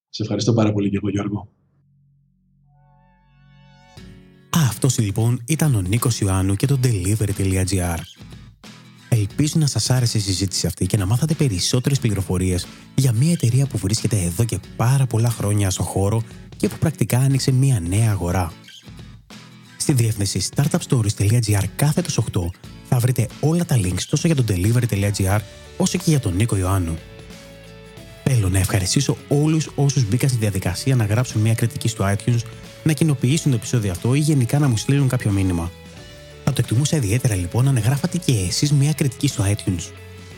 [0.10, 1.48] Σε ευχαριστώ πάρα πολύ και εγώ, Γιώργο.
[4.50, 7.98] Αυτός λοιπόν ήταν ο Νίκος Ιωάννου και το delivery.gr.
[9.29, 13.65] Ελπίζω να σας άρεσε η συζήτηση αυτή και να μάθατε περισσότερες πληροφορίες για μια εταιρεία
[13.65, 16.23] που βρίσκεται εδώ και πάρα πολλά χρόνια στο χώρο
[16.57, 18.53] και που πρακτικά άνοιξε μια νέα αγορά.
[19.77, 22.41] Στη διεύθυνση startupstories.gr κάθετος 8
[22.89, 25.39] θα βρείτε όλα τα links τόσο για το delivery.gr
[25.77, 26.97] όσο και για τον Νίκο Ιωάννου.
[28.23, 32.39] Θέλω να ευχαριστήσω όλους όσους μπήκαν στη διαδικασία να γράψουν μια κριτική στο iTunes,
[32.83, 35.71] να κοινοποιήσουν το επεισόδιο αυτό ή γενικά να μου στείλουν κάποιο μήνυμα.
[36.56, 39.91] Θα το εκτιμούσα ιδιαίτερα λοιπόν αν γράφατε και εσείς μια κριτική στο iTunes.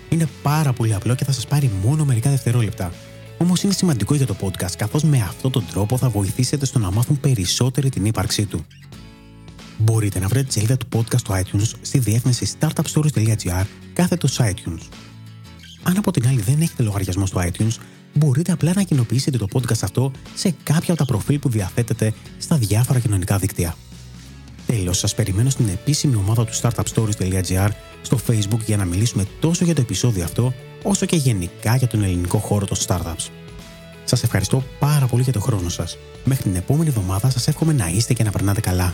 [0.09, 2.93] Είναι πάρα πολύ απλό και θα σας πάρει μόνο μερικά δευτερόλεπτα.
[3.37, 6.91] Όμως είναι σημαντικό για το podcast, καθώς με αυτόν τον τρόπο θα βοηθήσετε στο να
[6.91, 8.65] μάθουν περισσότεροι την ύπαρξή του.
[9.77, 14.87] Μπορείτε να βρείτε τη σελίδα του podcast στο iTunes στη διεύθυνση startupstories.gr κάθετος iTunes.
[15.83, 17.77] Αν από την άλλη δεν έχετε λογαριασμό στο iTunes,
[18.13, 22.57] μπορείτε απλά να κοινοποιήσετε το podcast αυτό σε κάποια από τα προφίλ που διαθέτετε στα
[22.57, 23.75] διάφορα κοινωνικά δίκτυα.
[24.67, 27.69] Τέλος, σας περιμένω στην επίσημη ομάδα του startupstories.gr
[28.01, 30.53] στο Facebook για να μιλήσουμε τόσο για το επεισόδιο αυτό,
[30.83, 33.29] όσο και γενικά για τον ελληνικό χώρο των startups.
[34.03, 35.97] Σας ευχαριστώ πάρα πολύ για τον χρόνο σας.
[36.23, 38.93] Μέχρι την επόμενη εβδομάδα σας εύχομαι να είστε και να περνάτε καλά.